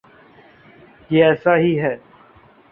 [1.09, 1.95] یہ ایسا ہی ہے۔